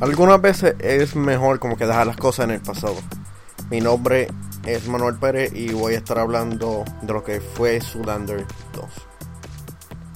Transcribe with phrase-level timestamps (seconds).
[0.00, 2.96] Algunas veces es mejor como que dejar las cosas en el pasado.
[3.70, 4.28] Mi nombre
[4.64, 8.84] es Manuel Pérez y voy a estar hablando de lo que fue Sulander 2.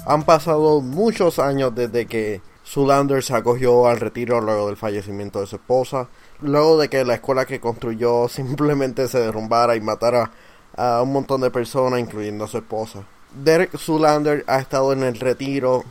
[0.06, 5.46] Han pasado muchos años desde que Sulander se acogió al retiro luego del fallecimiento de
[5.46, 6.08] su esposa,
[6.40, 10.30] luego de que la escuela que construyó simplemente se derrumbara y matara
[10.78, 13.04] a un montón de personas, incluyendo a su esposa.
[13.34, 15.84] Derek Sulander ha estado en el retiro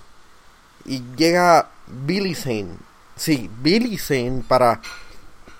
[0.84, 2.78] y llega Billy Zane,
[3.16, 4.81] Sí, Billy Zane para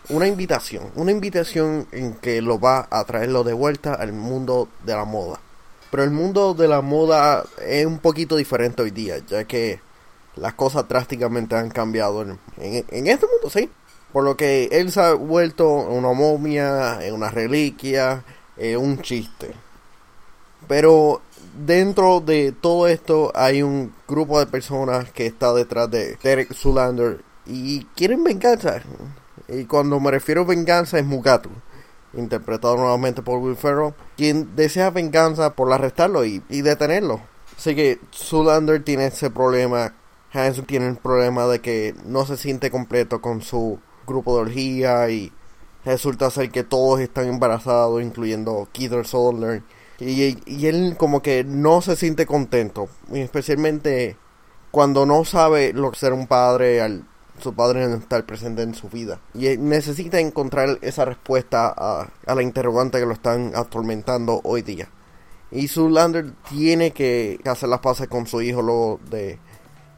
[0.10, 4.94] una invitación, una invitación en que lo va a traerlo de vuelta al mundo de
[4.94, 5.40] la moda.
[5.92, 9.80] Pero el mundo de la moda es un poquito diferente hoy día, ya que
[10.36, 13.70] las cosas drásticamente han cambiado en, este mundo, sí.
[14.12, 18.24] Por lo que él se ha vuelto una momia, en una reliquia,
[18.58, 19.54] en un chiste.
[20.68, 21.22] Pero
[21.66, 27.22] dentro de todo esto hay un grupo de personas que está detrás de Derek Zulander
[27.46, 28.82] y quieren venganza.
[29.48, 31.50] Y cuando me refiero a venganza es Mugatu,
[32.14, 37.22] interpretado nuevamente por Will Ferrell, quien desea venganza por arrestarlo y, detenerlo.
[37.58, 39.94] Así que Zulander tiene ese problema,
[40.32, 45.10] Hanson tiene el problema de que no se siente completo con su grupo de orgía
[45.10, 45.32] y
[45.86, 49.64] resulta ser que todos están embarazados, incluyendo Keith Sutherland.
[50.00, 54.18] Y, y, él como que no se siente contento, especialmente
[54.72, 57.06] cuando no sabe lo que ser un padre al
[57.40, 59.20] su padre no está presente en su vida.
[59.34, 64.90] Y necesita encontrar esa respuesta a, la interrogante que lo están atormentando hoy día.
[65.52, 69.40] Y Zulander tiene que hacer las paces con su hijo luego de,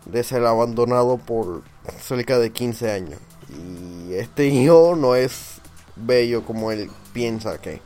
[0.06, 1.64] de ser abandonado por
[2.02, 3.20] cerca de 15 años.
[3.50, 5.62] Y este hijo no es
[5.96, 7.82] bello como él piensa que.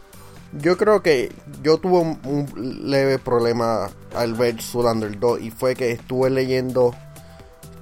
[0.51, 5.75] Yo creo que yo tuve un, un leve problema al ver Zulander 2 y fue
[5.75, 6.95] que estuve leyendo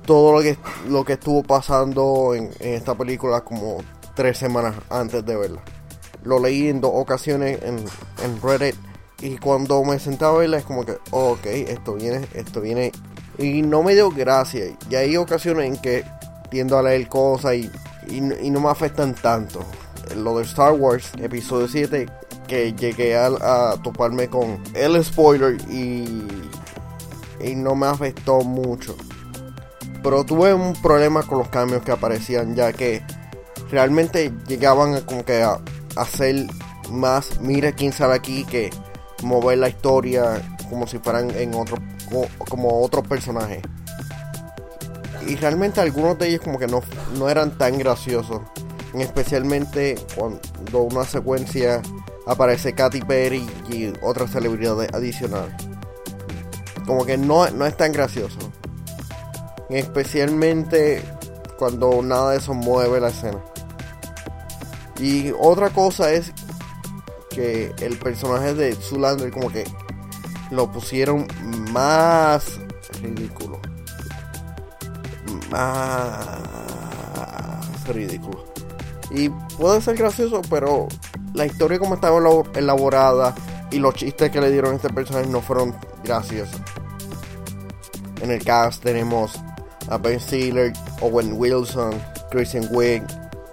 [0.07, 3.83] todo lo que, lo que estuvo pasando en, esta película como
[4.15, 5.61] tres semanas antes de verla.
[6.23, 8.75] Lo leí en dos ocasiones en, Reddit
[9.21, 12.91] y cuando me sentaba a verla es como que, ok, esto viene, esto viene.
[13.37, 14.65] Y no me dio gracia.
[14.89, 16.03] Y hay ocasiones en que
[16.49, 17.69] tiendo a leer cosas y,
[18.07, 19.63] y, no me afectan tanto.
[20.15, 22.07] Lo de Star Wars, episodio 7,
[22.47, 26.25] que llegué a, a toparme con el spoiler y,
[27.41, 28.95] y no me afectó mucho.
[30.03, 33.03] Pero tuve un problema con los cambios que aparecían, ya que
[33.71, 35.59] realmente llegaban a como que a,
[35.95, 36.47] hacer
[36.91, 38.69] más, mira quién sabe aquí, que
[39.23, 41.77] mover la historia como si fueran en otro,
[42.49, 43.61] como otros personajes.
[45.27, 46.81] Y realmente algunos de ellos como que no,
[47.17, 48.41] no eran tan graciosos.
[48.93, 51.81] Especialmente cuando una secuencia
[52.25, 55.55] aparece Katy Perry y otra celebridad adicional.
[56.85, 58.37] Como que no, no es tan gracioso
[59.69, 61.03] especialmente
[61.57, 63.39] cuando nada de eso mueve la escena.
[64.99, 66.31] Y otra cosa es
[67.29, 69.65] que el personaje de Zulander como que
[70.51, 71.27] lo pusieron
[71.71, 72.59] más
[73.01, 73.59] ridículo.
[75.51, 76.27] Más
[77.87, 78.45] ridículo.
[79.11, 80.87] Y puede ser gracioso, pero
[81.33, 82.19] la historia como estaba
[82.55, 83.35] elaborada
[83.71, 86.61] y los chistes que le dieron a este personaje no fueron graciosos.
[88.21, 89.39] En el cast tenemos
[89.89, 91.93] a Ben Stiller, Owen Wilson,
[92.29, 93.03] Christian Wiig,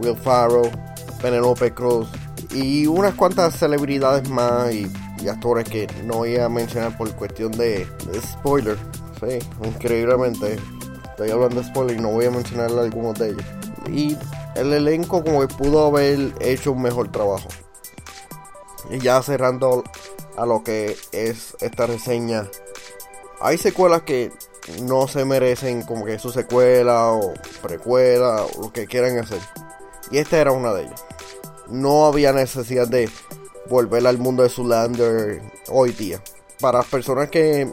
[0.00, 0.70] Will Farrell,
[1.20, 2.08] Penelope Cruz
[2.52, 4.90] y unas cuantas celebridades más y,
[5.28, 7.86] actores que no voy a mencionar por cuestión de,
[8.20, 8.76] spoiler.
[9.20, 10.58] Sí, increíblemente
[11.10, 13.44] estoy hablando de spoiler y no voy a mencionar algunos de ellos.
[13.90, 14.18] Y
[14.54, 17.48] el elenco como que pudo haber hecho un mejor trabajo.
[18.90, 19.82] Y ya cerrando
[20.36, 22.46] a lo que es esta reseña.
[23.40, 24.30] Hay secuelas que
[24.82, 29.40] no se merecen como que su secuela o precuela o lo que quieran hacer.
[30.10, 31.04] Y esta era una de ellas.
[31.68, 33.08] No había necesidad de
[33.68, 36.22] volver al mundo de Zulander hoy día.
[36.60, 37.70] Para las personas que,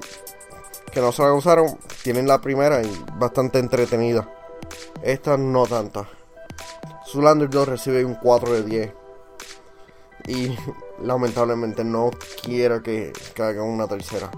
[0.92, 4.30] que no se la gozaron, tienen la primera y bastante entretenida.
[5.02, 6.08] Esta no tanta.
[7.06, 8.94] Zulander 2 recibe un 4 de 10.
[10.28, 10.56] Y
[11.02, 12.12] lamentablemente no
[12.44, 14.32] quiero que, que hagan una tercera.